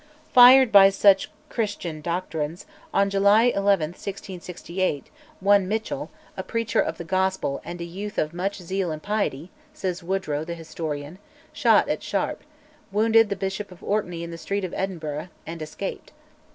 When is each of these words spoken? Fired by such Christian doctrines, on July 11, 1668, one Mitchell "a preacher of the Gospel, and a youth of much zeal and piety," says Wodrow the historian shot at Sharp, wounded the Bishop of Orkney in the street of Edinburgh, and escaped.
Fired 0.33 0.71
by 0.71 0.89
such 0.89 1.29
Christian 1.47 2.01
doctrines, 2.01 2.65
on 2.91 3.11
July 3.11 3.43
11, 3.53 3.89
1668, 3.91 5.11
one 5.39 5.67
Mitchell 5.67 6.09
"a 6.35 6.41
preacher 6.41 6.79
of 6.81 6.97
the 6.97 7.03
Gospel, 7.03 7.61
and 7.63 7.79
a 7.79 7.83
youth 7.83 8.17
of 8.17 8.33
much 8.33 8.57
zeal 8.63 8.89
and 8.89 9.03
piety," 9.03 9.51
says 9.75 10.01
Wodrow 10.01 10.43
the 10.43 10.55
historian 10.55 11.19
shot 11.53 11.87
at 11.87 12.01
Sharp, 12.01 12.41
wounded 12.91 13.29
the 13.29 13.35
Bishop 13.35 13.71
of 13.71 13.83
Orkney 13.83 14.23
in 14.23 14.31
the 14.31 14.39
street 14.39 14.65
of 14.65 14.73
Edinburgh, 14.75 15.27
and 15.45 15.61
escaped. 15.61 16.11